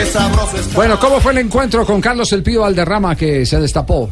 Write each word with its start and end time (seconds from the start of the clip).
Qué 0.00 0.06
sabroso 0.06 0.56
está. 0.56 0.74
Bueno, 0.74 0.98
¿cómo 0.98 1.20
fue 1.20 1.32
el 1.32 1.38
encuentro 1.38 1.84
con 1.84 2.00
Carlos 2.00 2.32
El 2.32 2.42
Pío 2.42 2.62
Valderrama 2.62 3.14
que 3.14 3.44
se 3.44 3.60
destapó? 3.60 4.08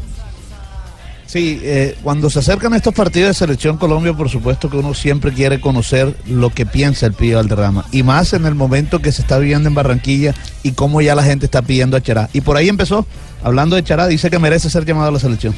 Sí, 1.24 1.58
eh, 1.62 1.96
cuando 2.02 2.28
se 2.28 2.40
acercan 2.40 2.74
estos 2.74 2.92
partidos 2.92 3.28
de 3.28 3.34
Selección 3.34 3.78
Colombia, 3.78 4.12
por 4.12 4.28
supuesto 4.28 4.68
que 4.68 4.76
uno 4.76 4.92
siempre 4.92 5.32
quiere 5.32 5.62
conocer 5.62 6.14
lo 6.26 6.50
que 6.50 6.66
piensa 6.66 7.06
el 7.06 7.14
Pío 7.14 7.38
Valderrama. 7.38 7.86
Y 7.90 8.02
más 8.02 8.34
en 8.34 8.44
el 8.44 8.54
momento 8.54 8.98
que 9.00 9.12
se 9.12 9.22
está 9.22 9.38
viviendo 9.38 9.70
en 9.70 9.74
Barranquilla 9.74 10.34
y 10.62 10.72
cómo 10.72 11.00
ya 11.00 11.14
la 11.14 11.22
gente 11.22 11.46
está 11.46 11.62
pidiendo 11.62 11.96
a 11.96 12.02
Chará. 12.02 12.28
Y 12.34 12.42
por 12.42 12.58
ahí 12.58 12.68
empezó, 12.68 13.06
hablando 13.42 13.74
de 13.74 13.82
Chará, 13.82 14.06
dice 14.08 14.28
que 14.28 14.38
merece 14.38 14.68
ser 14.68 14.84
llamado 14.84 15.08
a 15.08 15.12
la 15.12 15.20
selección 15.20 15.54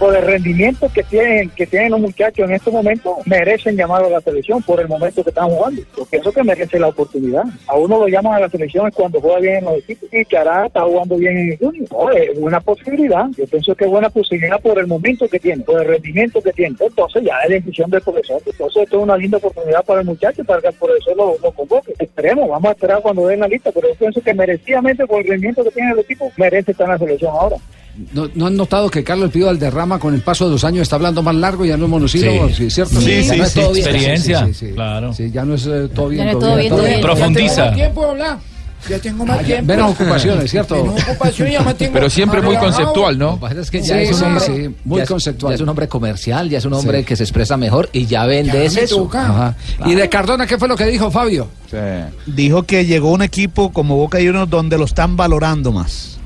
por 0.00 0.16
el 0.16 0.22
rendimiento 0.22 0.90
que 0.94 1.02
tienen 1.02 1.50
que 1.50 1.66
tienen 1.66 1.90
los 1.90 2.00
muchachos 2.00 2.48
en 2.48 2.54
estos 2.54 2.72
momentos, 2.72 3.18
merecen 3.26 3.76
llamado 3.76 4.06
a 4.06 4.10
la 4.10 4.20
selección 4.22 4.62
por 4.62 4.80
el 4.80 4.88
momento 4.88 5.22
que 5.22 5.28
están 5.28 5.50
jugando. 5.50 5.82
Yo 5.94 6.06
pienso 6.06 6.32
que 6.32 6.42
merece 6.42 6.78
la 6.78 6.88
oportunidad. 6.88 7.44
A 7.66 7.76
uno 7.76 7.98
lo 7.98 8.08
llaman 8.08 8.32
a 8.32 8.40
la 8.40 8.48
selección 8.48 8.90
cuando 8.92 9.20
juega 9.20 9.40
bien 9.40 9.56
en 9.56 9.64
los 9.66 9.74
equipos 9.76 10.08
y 10.10 10.24
Chará 10.24 10.66
está 10.66 10.80
jugando 10.80 11.18
bien 11.18 11.36
en 11.36 11.52
el 11.52 11.58
Junior. 11.58 11.86
No, 11.92 12.10
es 12.12 12.30
una 12.38 12.60
posibilidad. 12.60 13.26
Yo 13.36 13.46
pienso 13.46 13.74
que 13.74 13.84
es 13.84 13.90
buena 13.90 14.08
posibilidad 14.08 14.58
por 14.58 14.78
el 14.78 14.86
momento 14.86 15.28
que 15.28 15.38
tiene, 15.38 15.62
por 15.64 15.82
el 15.82 15.86
rendimiento 15.86 16.40
que 16.40 16.52
tiene. 16.54 16.74
Entonces 16.80 17.22
ya 17.22 17.38
es 17.42 17.50
decisión 17.50 17.90
del 17.90 18.00
profesor. 18.00 18.40
Entonces 18.46 18.82
esto 18.82 18.96
es 18.96 19.02
una 19.02 19.18
linda 19.18 19.36
oportunidad 19.36 19.84
para 19.84 20.00
el 20.00 20.06
muchacho 20.06 20.42
para 20.44 20.62
que 20.62 20.68
el 20.68 20.74
profesor 20.74 21.14
lo, 21.14 21.36
lo 21.42 21.52
convoque. 21.52 21.92
Esperemos, 21.98 22.48
vamos 22.48 22.70
a 22.70 22.72
esperar 22.72 23.02
cuando 23.02 23.26
den 23.26 23.40
la 23.40 23.48
lista, 23.48 23.70
pero 23.70 23.88
yo 23.88 23.94
pienso 23.96 24.22
que 24.22 24.32
merecidamente 24.32 25.06
por 25.06 25.20
el 25.20 25.28
rendimiento 25.28 25.62
que 25.62 25.72
tiene 25.72 25.92
el 25.92 25.98
equipo, 25.98 26.32
merece 26.38 26.70
estar 26.70 26.86
en 26.86 26.92
la 26.92 26.98
selección 26.98 27.32
ahora. 27.32 27.56
¿No, 28.12 28.30
¿No, 28.34 28.46
han 28.46 28.56
notado 28.56 28.88
que 28.88 29.02
Carlos 29.04 29.30
Pío 29.30 29.46
Valderrama 29.46 29.98
con 29.98 30.14
el 30.14 30.22
paso 30.22 30.46
de 30.46 30.52
los 30.52 30.64
años 30.64 30.82
está 30.82 30.96
hablando 30.96 31.22
más 31.22 31.34
largo? 31.34 31.64
Ya 31.64 31.76
no 31.76 31.84
es 31.84 31.90
monosílabo, 31.90 32.48
sí. 32.50 32.70
¿cierto? 32.70 33.00
Sí, 33.00 33.22
sí, 33.24 33.40
sí, 33.46 33.60
experiencia, 33.60 34.48
claro. 34.74 35.12
Sí, 35.12 35.30
ya 35.30 35.44
no 35.44 35.54
es 35.54 35.66
eh, 35.66 35.88
todo 35.94 36.08
bien. 36.08 36.26
Ya 36.26 36.32
no 36.32 36.38
es 36.38 36.38
todo 36.38 36.40
todo 36.40 36.56
bien, 36.56 36.60
bien, 36.60 36.68
todo 36.70 36.82
bien. 36.86 37.00
Profundiza. 37.00 37.56
Ya 37.56 37.56
tengo 37.56 37.66
más 37.70 37.76
tiempo 37.76 38.02
de 38.04 38.10
hablar. 38.10 38.38
Ya 38.88 38.98
tengo 38.98 39.26
más 39.26 39.40
Ah, 39.40 39.42
tiempo. 39.42 39.66
menos 39.66 39.90
ocupaciones, 39.90 40.50
¿cierto? 40.50 40.74
Menos 40.76 41.02
ocupación 41.02 41.48
y 41.48 41.52
ya 41.52 41.60
me 41.62 41.74
tengo 41.74 41.92
Pero 41.92 42.08
siempre 42.08 42.40
muy 42.40 42.56
conceptual, 42.56 43.18
¿no? 43.18 43.38
es 43.60 43.70
que 43.70 43.82
Sí, 43.82 43.88
ya 43.88 44.00
es 44.00 44.16
un 44.16 44.24
hombre, 44.24 44.40
sí, 44.46 44.74
muy 44.86 44.96
ya 44.98 45.02
es- 45.02 45.08
conceptual. 45.10 45.50
ya 45.50 45.54
es 45.56 45.60
un 45.60 45.68
hombre 45.68 45.86
comercial, 45.88 46.48
ya 46.48 46.56
es 46.58 46.64
un 46.64 46.72
hombre 46.72 47.00
Sí. 47.00 47.04
que 47.04 47.16
se 47.16 47.24
expresa 47.24 47.58
mejor 47.58 47.90
y 47.92 48.06
ya 48.06 48.24
vende 48.24 48.70
Ya 48.70 48.80
eso. 48.80 48.96
toca. 48.96 49.26
Ajá. 49.28 49.56
¿Y 49.84 49.94
de 49.94 50.08
Cardona 50.08 50.46
qué 50.46 50.56
fue 50.56 50.66
lo 50.66 50.76
que 50.76 50.86
dijo 50.86 51.10
Fabio? 51.10 51.48
Sí. 51.70 51.76
Dijo 52.26 52.62
que 52.62 52.86
llegó 52.86 53.10
un 53.10 53.20
equipo 53.20 53.70
como 53.70 53.96
Boca 53.96 54.16
Juniors 54.16 54.48
donde 54.48 54.78
lo 54.78 54.86
están 54.86 55.14
valorando 55.14 55.72
más. 55.72 56.18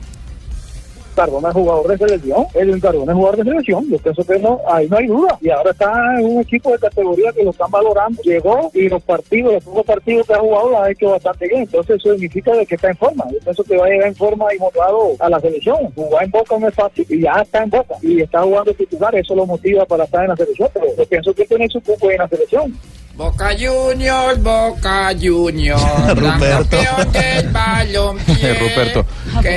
Cardona 1.15 1.49
es 1.49 1.55
jugador 1.55 1.89
de 1.89 1.99
selección, 1.99 2.47
el 2.55 2.81
Cardona 2.81 3.13
es 3.13 3.17
jugador 3.17 3.37
de 3.39 3.45
selección, 3.45 3.91
yo 3.91 3.99
pienso 3.99 4.25
que 4.25 4.39
no, 4.39 4.61
ahí 4.69 4.89
no 4.89 4.97
hay 4.97 5.07
duda, 5.07 5.39
y 5.41 5.51
ahora 5.51 5.71
está 5.71 6.19
en 6.19 6.27
un 6.27 6.41
equipo 6.43 6.71
de 6.73 6.79
categoría 6.79 7.33
que 7.33 7.45
lo 7.45 7.51
están 7.51 7.71
valorando, 7.71 8.23
llegó 8.23 8.71
y 8.75 8.89
los 8.89 9.03
partidos, 9.03 9.55
los 9.55 9.65
pocos 9.65 9.87
partidos 9.87 10.27
que 10.27 10.35
ha 10.35 10.39
jugado 10.39 10.71
lo 10.71 10.83
ha 10.83 10.91
hecho 10.91 11.11
bastante 11.11 11.49
bien, 11.49 11.63
entonces 11.63 11.97
eso 11.97 12.13
significa 12.13 12.53
de 12.53 12.67
que 12.67 12.75
está 12.75 12.89
en 12.89 12.97
forma, 12.97 13.25
yo 13.31 13.39
pienso 13.41 13.65
que 13.65 13.77
va 13.77 13.87
a 13.87 13.89
llegar 13.89 14.09
en 14.09 14.15
forma 14.17 14.55
y 14.55 14.59
motivado 14.59 15.13
a 15.19 15.29
la 15.29 15.41
selección, 15.41 15.93
jugar 15.95 16.25
en 16.25 16.31
Boca 16.31 16.59
no 16.59 16.69
es 16.69 16.75
fácil 16.75 17.07
y 17.09 17.21
ya 17.23 17.41
está 17.43 17.63
en 17.63 17.71
Boca, 17.71 17.95
y 18.03 18.21
está 18.21 18.43
jugando 18.43 18.75
titular, 18.75 19.15
eso 19.15 19.35
lo 19.35 19.47
motiva 19.47 19.85
para 19.85 20.05
estar 20.05 20.25
en 20.25 20.31
la 20.31 20.37
selección, 20.37 20.69
pero 20.73 20.87
yo 20.97 21.07
pienso 21.07 21.35
que 21.35 21.45
tiene 21.45 21.69
su 21.69 21.81
cupo 21.81 22.11
en 22.11 22.19
la 22.19 22.29
selección. 22.29 22.75
Boca 23.17 23.51
Juniors, 23.57 24.43
Boca 24.43 25.13
Juniors. 25.21 25.83
Ruperto. 26.17 26.77
campeón 26.77 27.13
del 27.13 27.49
balón. 27.51 28.19
Ruperto. 28.61 29.07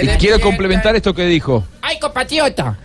Y 0.04 0.08
quiero 0.18 0.40
complementar 0.40 0.96
esto 0.96 1.14
que 1.14 1.26
dijo. 1.26 1.64
Ay, 1.82 2.00
compatriota. 2.00 2.78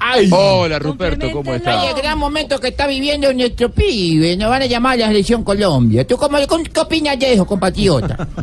Ay. 0.00 0.28
Hola, 0.30 0.78
Ruperto, 0.78 1.30
¿cómo 1.30 1.50
Ay, 1.50 1.58
está? 1.58 1.90
el 1.90 1.96
gran 1.96 2.18
momento 2.18 2.58
que 2.58 2.68
está 2.68 2.86
viviendo 2.86 3.32
nuestro 3.32 3.70
pibe. 3.70 4.36
Nos 4.36 4.50
van 4.50 4.62
a 4.62 4.66
llamar 4.66 4.94
a 4.94 4.96
la 4.96 5.06
selección 5.08 5.44
Colombia. 5.44 6.06
¿Tú 6.06 6.16
cómo, 6.16 6.38
qué 6.38 6.80
opinas 6.80 7.18
de 7.18 7.34
eso, 7.34 7.46
compatriota? 7.46 8.28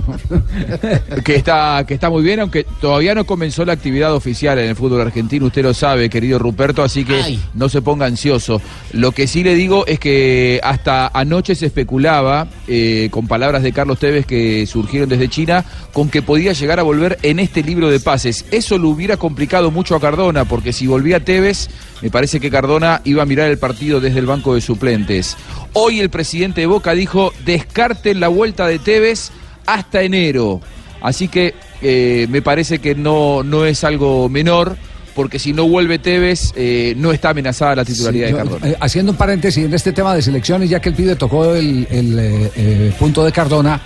Que 1.24 1.36
está, 1.36 1.84
que 1.88 1.96
está 1.96 2.10
muy 2.10 2.24
bien, 2.24 2.40
aunque 2.40 2.66
todavía 2.82 3.14
no 3.14 3.26
comenzó 3.26 3.66
la 3.66 3.74
actividad 3.74 4.14
oficial 4.14 4.58
en 4.60 4.70
el 4.70 4.76
fútbol 4.76 5.02
argentino, 5.02 5.48
usted 5.48 5.64
lo 5.64 5.74
sabe, 5.74 6.10
querido 6.10 6.40
Ruperto, 6.40 6.84
así 6.84 7.04
que 7.04 7.22
Ay. 7.22 7.40
no 7.54 7.70
se 7.70 7.82
ponga 7.82 8.06
ansioso. 8.06 8.62
Lo 8.94 9.12
que 9.12 9.28
sí 9.28 9.44
le 9.44 9.56
digo 9.56 9.86
es 9.88 10.00
que 10.00 10.60
hasta 10.64 11.08
anoche 11.08 11.56
se 11.56 11.68
especulaba, 11.68 12.48
eh, 12.68 13.10
con 13.12 13.28
palabras 13.28 13.64
de 13.64 13.72
Carlos 13.74 14.00
Tevez 14.00 14.26
que 14.26 14.66
surgieron 14.66 15.10
desde 15.10 15.30
China, 15.30 15.66
con 15.94 16.10
que 16.10 16.22
podía 16.22 16.54
llegar 16.54 16.80
a 16.80 16.84
volver 16.84 17.18
en 17.24 17.40
este 17.40 17.64
libro 17.64 17.90
de 17.90 18.00
pases. 18.00 18.46
Eso 18.52 18.78
lo 18.78 18.90
hubiera 18.90 19.18
complicado 19.18 19.72
mucho 19.72 19.96
a 19.96 20.00
Cardona, 20.00 20.46
porque 20.46 20.74
si 20.74 20.88
volvía 20.88 21.24
Tevez, 21.30 21.68
me 22.02 22.10
parece 22.10 22.40
que 22.40 22.50
Cardona 22.50 23.02
iba 23.06 23.22
a 23.22 23.26
mirar 23.28 23.52
el 23.52 23.60
partido 23.60 24.00
desde 24.00 24.18
el 24.18 24.26
banco 24.26 24.56
de 24.56 24.62
suplentes. 24.62 25.38
Hoy 25.74 26.00
el 26.00 26.10
presidente 26.10 26.62
de 26.62 26.66
Boca 26.66 26.96
dijo, 26.96 27.32
descarten 27.46 28.20
la 28.20 28.30
vuelta 28.30 28.66
de 28.66 28.80
Tevez 28.80 29.30
hasta 29.68 30.02
enero. 30.02 30.60
Así 31.04 31.28
que 31.28 31.54
eh, 31.84 32.26
me 32.32 32.42
parece 32.42 32.80
que 32.80 32.96
no, 32.96 33.44
no 33.44 33.64
es 33.66 33.84
algo 33.84 34.28
menor, 34.28 34.76
porque 35.14 35.38
si 35.38 35.54
no 35.54 35.68
vuelve 35.68 36.00
Tevez, 36.00 36.52
eh, 36.56 36.96
no 36.98 37.12
está 37.12 37.30
amenazada 37.30 37.76
la 37.76 37.86
titularidad 37.86 38.28
Sí, 38.28 38.34
de 38.34 38.38
Cardona. 38.40 38.68
eh, 38.68 38.78
haciendo 38.80 39.12
un 39.12 39.18
paréntesis 39.20 39.64
en 39.66 39.74
este 39.76 39.92
tema 39.94 40.16
de 40.16 40.24
selecciones, 40.24 40.68
ya 40.68 40.80
que 40.80 40.90
el 40.90 40.96
pibe 40.96 41.16
tocó 41.16 41.54
el, 41.54 41.88
el, 41.92 42.18
eh, 42.56 42.92
punto 42.98 43.24
de 43.24 43.32
Cardona. 43.32 43.80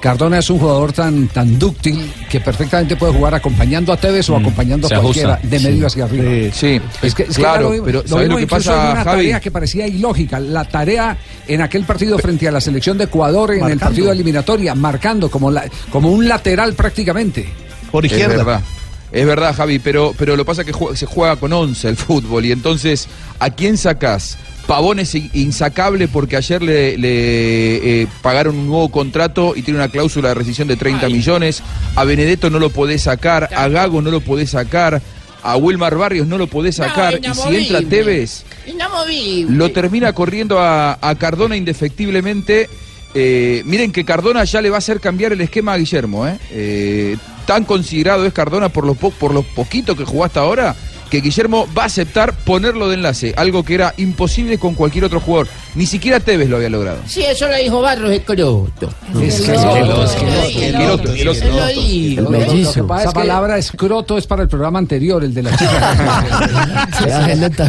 Cardona 0.00 0.38
es 0.38 0.50
un 0.50 0.58
jugador 0.58 0.92
tan, 0.92 1.28
tan 1.28 1.58
dúctil 1.58 2.12
que 2.30 2.40
perfectamente 2.40 2.96
puede 2.96 3.12
jugar 3.12 3.34
acompañando 3.34 3.92
a 3.92 3.96
Tevez 3.96 4.28
o 4.30 4.36
acompañando 4.36 4.86
a 4.86 4.90
Mm, 4.98 5.02
cualquiera, 5.02 5.32
ajusta. 5.34 5.48
de 5.48 5.60
medio 5.60 5.86
hacia 5.86 6.04
arriba. 6.04 6.24
Sí. 6.24 6.50
Sí, 6.52 6.80
Es 7.02 7.14
que, 7.14 7.22
es 7.24 7.28
que 7.30 7.34
claro, 7.34 7.68
era 7.68 7.76
lo, 7.78 7.84
pero 7.84 8.02
lo 8.02 8.08
¿sabes 8.08 8.24
mismo 8.28 8.40
lo 8.40 8.46
que 8.46 8.50
pasa, 8.50 8.72
en 8.74 8.90
una 8.92 9.04
Javi? 9.04 9.16
tarea 9.22 9.40
que 9.40 9.50
parecía 9.50 9.86
ilógica. 9.86 10.38
La 10.40 10.64
tarea 10.64 11.16
en 11.48 11.60
aquel 11.60 11.84
partido 11.84 12.18
frente 12.18 12.46
a 12.48 12.52
la 12.52 12.60
selección 12.60 12.98
de 12.98 13.04
Ecuador 13.04 13.50
en 13.50 13.56
el 13.56 13.60
Marcando. 13.62 13.84
partido 13.84 14.06
de 14.06 14.12
eliminatoria, 14.12 14.74
marcando 14.74 15.30
como, 15.30 15.50
la, 15.50 15.64
como 15.90 16.10
un 16.12 16.28
lateral 16.28 16.74
prácticamente. 16.74 17.48
Por 17.90 18.04
Es 18.06 18.12
izquierda. 18.12 18.62
Es 19.16 19.24
verdad, 19.26 19.54
Javi, 19.56 19.78
pero, 19.78 20.14
pero 20.18 20.36
lo 20.36 20.44
pasa 20.44 20.62
que 20.62 20.72
se 20.94 21.06
juega 21.06 21.36
con 21.36 21.52
11 21.52 21.88
el 21.88 21.96
fútbol 21.96 22.44
y 22.44 22.52
entonces, 22.52 23.08
¿a 23.38 23.48
quién 23.50 23.78
sacás? 23.78 24.36
Pavón 24.66 24.98
es 24.98 25.14
in- 25.14 25.30
insacable 25.32 26.06
porque 26.08 26.36
ayer 26.36 26.60
le, 26.60 26.98
le, 26.98 28.02
eh, 28.02 28.06
pagaron 28.20 28.56
un 28.58 28.66
nuevo 28.66 28.90
contrato 28.90 29.54
y 29.56 29.62
tiene 29.62 29.78
una 29.80 29.88
cláusula 29.88 30.28
de 30.30 30.34
rescisión 30.34 30.68
de 30.68 30.76
30 30.76 31.06
Ay. 31.06 31.12
millones. 31.14 31.62
A 31.94 32.04
Benedetto 32.04 32.50
no 32.50 32.58
lo 32.58 32.68
podés 32.70 33.02
sacar, 33.04 33.48
a 33.56 33.68
Gago 33.68 34.02
no 34.02 34.10
lo 34.10 34.20
podés 34.20 34.50
sacar, 34.50 35.00
a 35.42 35.56
Wilmar 35.56 35.96
Barrios 35.96 36.26
no 36.26 36.36
lo 36.36 36.48
podés 36.48 36.76
sacar. 36.76 37.18
No, 37.22 37.30
y 37.30 37.34
si 37.34 37.56
entra. 37.56 37.80
Tevez, 37.88 38.44
lo 39.48 39.70
termina 39.70 40.12
corriendo 40.12 40.58
a, 40.60 40.98
a 41.00 41.14
Cardona 41.14 41.56
indefectiblemente. 41.56 42.68
Eh, 43.14 43.62
miren 43.64 43.92
que 43.92 44.04
Cardona 44.04 44.44
ya 44.44 44.60
le 44.60 44.68
va 44.68 44.76
a 44.76 44.78
hacer 44.78 45.00
cambiar 45.00 45.32
el 45.32 45.40
esquema 45.40 45.72
a 45.72 45.78
Guillermo. 45.78 46.26
¿eh? 46.26 46.36
Eh, 46.50 47.16
tan 47.46 47.64
considerado 47.64 48.26
es 48.26 48.32
Cardona 48.32 48.68
por 48.68 48.84
lo, 48.86 48.94
po- 48.94 49.10
por 49.12 49.32
lo 49.32 49.42
poquito 49.42 49.96
que 49.96 50.04
jugó 50.04 50.24
hasta 50.24 50.40
ahora 50.40 50.74
que 51.10 51.20
Guillermo 51.20 51.68
va 51.78 51.84
a 51.84 51.86
aceptar 51.86 52.32
ponerlo 52.34 52.88
de 52.88 52.94
enlace, 52.96 53.32
algo 53.36 53.62
que 53.64 53.74
era 53.74 53.94
imposible 53.96 54.58
con 54.58 54.74
cualquier 54.74 55.04
otro 55.04 55.20
jugador. 55.20 55.46
Ni 55.76 55.86
siquiera 55.86 56.18
Tevez 56.18 56.48
lo 56.48 56.56
había 56.56 56.68
logrado. 56.68 56.98
Sí, 57.06 57.22
eso 57.22 57.46
lo 57.46 57.54
dijo 57.56 57.80
Barros 57.80 58.10
lo 62.16 62.28
mellizo. 62.30 62.72
que 62.74 62.82
pasa 62.82 63.02
Esa 63.02 63.08
es 63.10 63.14
que 63.14 63.20
palabra 63.20 63.56
escroto 63.58 64.18
es 64.18 64.26
para 64.26 64.42
el 64.42 64.48
programa 64.48 64.80
anterior, 64.80 65.22
el 65.22 65.32
de 65.32 65.42
la 65.44 65.56
chica. 65.56 66.86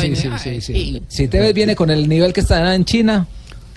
Sí, 0.00 0.16
sí, 0.16 0.60
sí. 0.60 1.02
Si 1.08 1.28
Tevez 1.28 1.54
viene 1.54 1.76
con 1.76 1.90
el 1.90 2.08
nivel 2.08 2.32
que 2.32 2.40
está 2.40 2.74
en 2.74 2.84
China, 2.84 3.26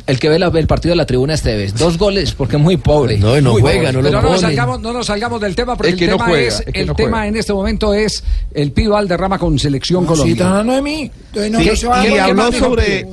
el 0.06 0.20
que 0.20 0.28
ve 0.30 0.38
la- 0.40 0.48
el 0.48 0.68
partido 0.68 0.92
de 0.92 0.98
la 0.98 1.06
tribuna 1.06 1.34
es 1.34 1.42
Tevez. 1.42 1.74
Dos 1.76 1.98
goles 1.98 2.34
porque 2.34 2.58
es 2.58 2.62
muy 2.62 2.78
pobre. 2.78 3.18
No, 3.20 3.40
no 3.42 3.54
Muy 3.54 3.62
juega, 3.62 3.80
pobre. 3.80 3.94
no 3.94 4.02
lo 4.02 4.10
Pero 4.10 4.22
no 4.22 4.22
nos, 4.22 4.36
pone. 4.36 4.42
salgamos, 4.42 4.82
no 4.82 4.94
nos 4.94 5.06
salgamos 5.06 5.42
del 5.42 5.56
tema 5.56 5.76
porque 5.78 5.92
Es 5.92 5.96
que 5.98 6.06
el 6.06 6.12
no 6.12 6.18
tema 6.18 6.30
juega, 6.30 6.48
es, 6.48 6.60
es 6.60 6.74
que 6.74 6.80
el 6.82 6.88
no 6.88 6.96
tema 6.96 7.10
juega. 7.12 7.28
en 7.28 7.36
este 7.38 7.54
momento 7.54 7.94
es 7.94 8.24
el 8.54 8.72
pibe 8.72 8.90
Valderrama 8.90 9.40
con 9.40 9.58
selección 9.60 10.04
Si 10.04 10.08
Colombia. 10.08 10.34
están 10.34 10.48
hablando 10.50 10.74
de 10.74 10.82
mí. 10.82 11.12
Entonces 11.28 11.52
no, 11.52 11.60
Sí, 11.60 11.66
no 11.70 11.76
se 11.76 11.88
va 11.88 12.02
a 12.02 12.08
y 12.08 12.18
habló 12.18 12.52
sobre 12.52 13.06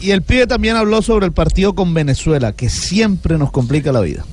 y 0.00 0.10
el 0.12 0.22
pibe 0.22 0.46
también 0.46 0.76
habló 0.76 1.02
sobre 1.02 1.26
el 1.26 1.32
partido 1.32 1.74
con 1.74 1.92
Venezuela 1.92 2.52
que 2.52 2.68
siempre 2.68 3.36
nos 3.38 3.50
complica 3.50 3.90
la 3.92 4.00
vida. 4.00 4.24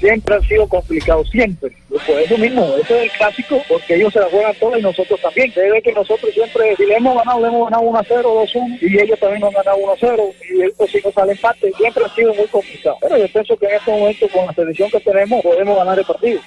siempre 0.00 0.34
han 0.34 0.42
sido 0.42 0.66
complicados, 0.68 1.28
siempre. 1.30 1.74
Por 1.94 2.18
eso 2.20 2.36
mismo, 2.36 2.74
eso 2.82 2.94
es 2.96 3.02
el 3.04 3.10
clásico, 3.12 3.62
porque 3.68 3.94
ellos 3.94 4.12
se 4.12 4.18
la 4.18 4.26
juegan 4.26 4.52
todas 4.58 4.80
y 4.80 4.82
nosotros 4.82 5.20
también. 5.20 5.52
Debe 5.54 5.80
que 5.80 5.92
nosotros 5.92 6.32
siempre, 6.34 6.74
si 6.76 6.84
le 6.86 6.96
hemos 6.96 7.16
ganado, 7.16 7.40
le 7.40 7.46
hemos 7.48 7.64
ganado 7.70 7.82
1 7.84 7.98
a 7.98 8.04
0, 8.06 8.22
2 8.22 8.56
a 8.56 8.58
1, 8.58 8.76
y 8.82 8.98
ellos 9.00 9.18
también 9.20 9.40
nos 9.40 9.48
han 9.50 9.62
ganado 9.62 9.76
1 9.78 9.92
a 9.92 9.96
0, 10.00 10.22
y 10.56 10.62
esto 10.62 10.86
si 10.88 10.98
nos 11.04 11.14
sale 11.14 11.32
empate, 11.32 11.72
siempre 11.76 12.04
ha 12.04 12.14
sido 12.14 12.34
muy 12.34 12.46
complicado. 12.48 12.96
Pero 13.00 13.16
yo 13.18 13.28
pienso 13.28 13.56
que 13.56 13.66
en 13.66 13.74
este 13.76 13.90
momento, 13.92 14.28
con 14.28 14.46
la 14.46 14.52
selección 14.54 14.90
que 14.90 15.00
tenemos, 15.00 15.42
podemos 15.42 15.76
ganar 15.76 15.98
el 15.98 16.04
partido. 16.04 16.40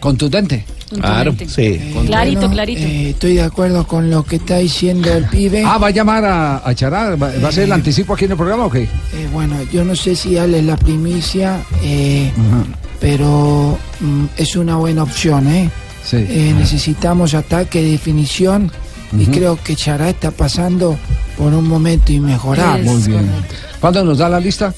Contundente. 0.00 0.64
Claro. 1.00 1.34
Sí. 1.46 1.80
Clarito, 2.06 2.40
Bueno, 2.40 2.54
clarito. 2.54 2.82
eh, 2.82 3.10
estoy 3.10 3.34
de 3.36 3.42
acuerdo 3.42 3.86
con 3.86 4.10
lo 4.10 4.22
que 4.22 4.36
está 4.36 4.58
diciendo 4.58 5.10
el 5.12 5.24
pibe. 5.28 5.62
Ah, 5.66 5.78
¿va 5.78 5.86
a 5.88 5.90
llamar 5.90 6.24
a, 6.24 6.56
a 6.68 6.74
Chará? 6.74 7.16
¿Va, 7.16 7.30
va 7.42 7.48
a 7.48 7.52
ser 7.52 7.64
el 7.64 7.72
anticipo 7.72 8.12
aquí 8.14 8.26
en 8.26 8.32
el 8.32 8.36
programa 8.36 8.66
o 8.66 8.70
qué? 8.70 8.82
Eh, 8.82 8.88
bueno, 9.32 9.56
yo 9.72 9.82
no 9.84 9.96
sé 9.96 10.14
si 10.14 10.34
darles 10.34 10.64
la 10.64 10.76
primicia, 10.76 11.62
eh, 11.82 12.30
pero 13.04 13.76
mm, 14.00 14.24
es 14.38 14.56
una 14.56 14.76
buena 14.76 15.02
opción, 15.02 15.46
¿eh? 15.46 15.68
Sí. 16.02 16.16
Eh, 16.16 16.54
necesitamos 16.56 17.34
ataque, 17.34 17.82
definición, 17.82 18.72
y 19.12 19.26
creo 19.26 19.58
que 19.62 19.76
Chará 19.76 20.08
está 20.08 20.30
pasando 20.30 20.96
por 21.36 21.52
un 21.52 21.68
momento 21.68 22.12
inmejorable. 22.12 22.84
Muy 22.84 23.02
bien. 23.02 23.30
¿Cuándo 23.78 24.02
nos 24.04 24.16
da 24.16 24.30
la 24.30 24.40
lista? 24.40 24.72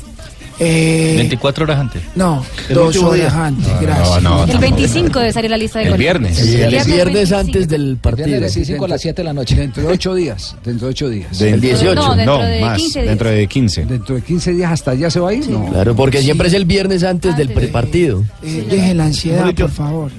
Eh, 0.58 1.14
24 1.18 1.64
horas 1.64 1.78
antes. 1.80 2.02
no, 2.14 2.42
El 2.68 2.74
dos 2.74 2.96
horas 2.96 3.14
día. 3.32 3.44
antes, 3.46 3.80
gracias. 3.80 4.48
El 4.48 4.58
25 4.58 5.18
debe 5.18 5.32
salir 5.32 5.50
la 5.50 5.56
lista 5.58 5.78
de 5.80 5.84
El 5.84 5.90
goles. 5.90 6.00
viernes. 6.00 6.38
El 6.40 6.46
viernes 6.46 6.86
viernes 6.86 7.14
25. 7.30 7.36
antes 7.40 7.68
del 7.68 7.80
Viernes 7.82 8.00
partido. 8.00 8.40
de 8.40 8.48
5 8.64 8.84
a 8.84 8.88
las 8.88 9.00
7 9.02 9.20
de 9.20 9.24
la 9.24 9.32
noche. 9.34 9.54
Dentro 9.56 9.82
de 9.82 9.88
ocho 9.92 10.14
días. 10.14 10.56
Dentro 10.64 10.86
de 10.86 10.90
ocho 10.92 11.08
días. 11.10 11.38
Del 11.38 11.60
18. 11.60 11.94
No, 11.94 12.14
dentro 12.16 12.38
de 12.38 12.60
más, 12.62 12.78
15 12.78 13.00
días. 13.00 13.08
dentro 13.10 13.30
de 13.30 13.46
15. 13.46 13.84
Dentro 13.84 14.14
de 14.16 14.22
15 14.22 14.52
días 14.54 14.72
hasta 14.72 14.90
allá 14.92 15.10
se 15.10 15.20
va 15.20 15.30
a 15.30 15.34
ir. 15.34 15.48
No. 15.48 15.66
Claro, 15.66 15.94
porque 15.94 16.22
siempre 16.22 16.48
es 16.48 16.54
el 16.54 16.64
viernes 16.64 17.02
antes 17.04 17.36
del 17.36 17.48
Antes. 17.48 17.62
prepartido. 17.62 18.24
Eh, 18.42 18.66
dejen 18.70 18.96
la 18.96 19.04
ansiedad, 19.04 19.54
por 19.54 19.70
favor. 19.70 20.10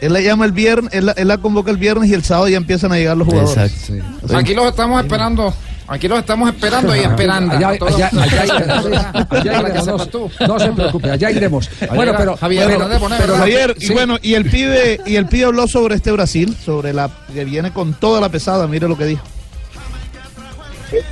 Él 0.00 0.14
la 0.14 0.20
llama 0.22 0.46
el 0.46 0.52
viernes, 0.52 0.94
él 0.94 1.04
la, 1.04 1.12
él 1.12 1.28
la 1.28 1.36
convoca 1.36 1.70
el 1.70 1.76
viernes 1.76 2.08
y 2.08 2.14
el 2.14 2.24
sábado 2.24 2.48
ya 2.48 2.56
empiezan 2.56 2.90
a 2.92 2.96
llegar 2.96 3.18
los 3.18 3.28
jugadores. 3.28 3.70
Sí. 3.70 3.98
Aquí 4.34 4.54
los 4.54 4.66
estamos 4.68 5.02
esperando. 5.02 5.52
Aquí 5.90 6.06
los 6.06 6.20
estamos 6.20 6.48
esperando 6.48 6.94
y 6.94 7.00
esperando. 7.00 7.52
Allá, 7.52 7.70
allá, 7.70 8.10
allá 8.12 9.60
iremos. 9.60 10.08
No, 10.14 10.46
no 10.46 10.60
se 10.60 10.70
preocupe, 10.70 11.10
allá 11.10 11.30
iremos. 11.32 11.68
Bueno, 11.92 12.12
pero, 12.16 12.36
Javier, 12.36 12.66
pero, 12.68 12.88
pero 12.88 13.08
¿verdad? 13.08 13.38
Javier, 13.38 13.74
y 13.76 13.86
sí. 13.86 13.92
bueno, 13.92 14.16
y 14.22 14.34
el 14.34 14.48
pibe, 14.48 15.00
y 15.04 15.16
el 15.16 15.26
pibe 15.26 15.46
habló 15.46 15.66
sobre 15.66 15.96
este 15.96 16.12
Brasil, 16.12 16.56
sobre 16.64 16.92
la 16.92 17.10
que 17.34 17.44
viene 17.44 17.72
con 17.72 17.94
toda 17.94 18.20
la 18.20 18.28
pesada, 18.28 18.68
mire 18.68 18.86
lo 18.86 18.96
que 18.96 19.04
dijo. 19.04 19.24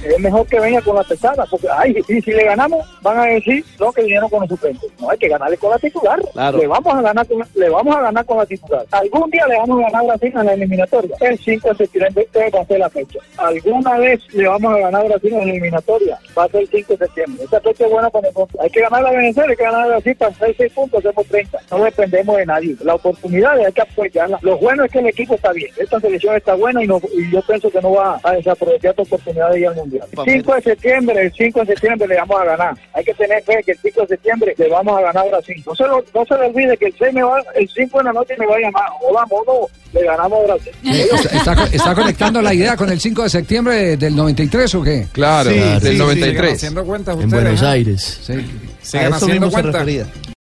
Es, 0.04 0.18
mejor 0.18 0.46
que 0.46 0.60
venga 0.60 0.80
con 0.82 0.96
la 0.96 1.02
pesada, 1.02 1.44
porque 1.50 1.68
ay, 1.70 1.96
y 2.08 2.20
si 2.20 2.30
le 2.32 2.44
ganamos, 2.44 2.86
van 3.02 3.18
a 3.18 3.24
decir 3.24 3.64
no 3.78 3.92
que 3.92 4.02
vinieron 4.02 4.28
con 4.28 4.40
los 4.40 4.48
suplentes. 4.48 4.90
No, 5.00 5.10
hay 5.10 5.18
que 5.18 5.28
ganarle 5.28 5.56
con 5.56 5.70
la 5.70 5.78
titular. 5.78 6.20
Le 6.54 6.66
vamos 6.66 6.94
a 6.94 7.02
ganar 7.02 7.26
con, 7.26 7.42
le 7.54 7.68
vamos 7.68 7.96
a 7.96 8.00
ganar 8.02 8.24
con 8.24 8.38
la 8.38 8.46
titular. 8.46 8.84
Algún 8.90 9.30
día 9.30 9.46
le 9.46 9.56
vamos 9.56 9.78
a 9.78 9.82
ganar 9.82 10.02
a 10.02 10.06
Brasil 10.08 10.32
en 10.34 10.46
la 10.46 10.52
eliminatoria. 10.54 11.16
El 11.20 11.38
5 11.38 11.68
de 11.68 11.74
septiembre 11.74 12.28
este 12.32 12.50
va 12.56 12.62
a 12.62 12.66
ser 12.66 12.78
la 12.78 12.90
fecha. 12.90 13.18
Alguna 13.36 13.98
vez 13.98 14.20
le 14.32 14.48
vamos 14.48 14.74
a 14.74 14.78
ganar 14.78 15.02
a 15.02 15.08
Brasil 15.08 15.32
en 15.32 15.38
la 15.38 15.44
eliminatoria. 15.44 16.18
Va 16.36 16.44
a 16.44 16.48
ser 16.48 16.60
el 16.62 16.68
5 16.68 16.92
de 16.92 16.98
septiembre. 16.98 17.44
Esta 17.44 17.60
fecha 17.60 17.84
es 17.86 17.90
buena 17.90 18.10
para 18.10 18.28
nosotros. 18.28 18.60
Hay 18.62 18.70
que 18.70 18.80
ganar 18.80 19.06
a 19.06 19.10
Venezuela, 19.10 19.50
hay 19.50 19.56
que 19.56 19.64
ganar 19.64 19.82
a 19.82 19.88
Brasil 19.88 20.16
para 20.16 20.30
hacer 20.30 20.54
6 20.56 20.72
puntos, 20.72 21.04
hacemos 21.04 21.26
30. 21.26 21.58
No 21.70 21.84
dependemos 21.84 22.36
de 22.36 22.46
nadie. 22.46 22.76
La 22.82 22.94
oportunidad 22.94 23.58
hay 23.58 23.72
que 23.72 23.82
apoyarla. 23.82 24.38
Lo 24.42 24.58
bueno 24.58 24.84
es 24.84 24.92
que 24.92 24.98
el 24.98 25.06
equipo 25.06 25.34
está 25.34 25.52
bien. 25.52 25.70
Esta 25.76 26.00
selección 26.00 26.36
está 26.36 26.54
buena 26.54 26.82
y, 26.82 26.86
no, 26.86 27.00
y 27.14 27.30
yo 27.30 27.42
pienso 27.42 27.70
que 27.70 27.80
no 27.80 27.92
va 27.92 28.20
a 28.22 28.32
desaprovechar 28.32 28.90
esta 28.90 29.02
oportunidad 29.02 29.50
de 29.50 29.60
ir 29.60 29.66
al 29.68 29.88
mundial. 29.88 30.08
5 30.25 30.55
de 30.55 30.62
septiembre, 30.62 31.23
el 31.23 31.32
5 31.32 31.61
de 31.61 31.67
septiembre 31.67 32.08
le 32.08 32.17
vamos 32.17 32.40
a 32.40 32.44
ganar. 32.44 32.79
Hay 32.94 33.05
que 33.05 33.14
tener 33.14 33.43
fe 33.43 33.62
que 33.64 33.73
el 33.73 33.79
5 33.79 34.00
de 34.02 34.06
septiembre 34.08 34.55
le 34.56 34.69
vamos 34.69 34.99
a 34.99 35.02
ganar 35.02 35.26
a 35.26 35.29
Brasil. 35.29 35.62
No 35.67 35.75
se, 35.75 35.85
lo, 35.85 36.05
no 36.14 36.25
se 36.25 36.35
le 36.35 36.46
olvide 36.46 36.76
que 36.76 36.87
el 36.87 36.94
6 36.99 37.14
me 37.14 37.23
va, 37.23 37.43
el 37.55 37.69
5 37.69 37.99
de 37.99 38.05
la 38.05 38.12
noche 38.12 38.35
me 38.38 38.46
va 38.46 38.56
a 38.56 38.61
llamar. 38.61 38.88
Hola, 39.02 39.26
mono, 39.31 39.67
le 39.93 40.05
ganamos 40.05 40.40
a 40.40 40.46
Brasil. 40.46 40.73
¿Está, 40.85 41.52
está, 41.52 41.64
está 41.73 41.94
conectando 41.94 42.43
la 42.43 42.55
idea 42.55 42.76
con 42.76 42.90
el 42.90 43.00
5 43.00 43.23
de 43.23 43.31
septiembre 43.31 43.96
del 43.96 44.14
93 44.14 44.75
o 44.75 44.82
qué? 44.82 45.06
Claro, 45.12 45.50
Sí, 45.50 45.58
del 45.58 45.81
sí, 45.81 45.88
sí, 45.93 45.99
93. 45.99 46.52
Haciendo 46.55 46.85
cuentas 46.85 47.17
En 47.17 47.25
ustedes. 47.25 47.43
Buenos 47.43 47.62
¿eh? 47.62 47.67
Aires. 47.67 48.20
Sí. 48.23 48.35
Sigan 48.82 49.12
a 49.12 49.17
eso 49.17 49.26
haciendo 49.26 49.50
cuentas. 49.50 49.87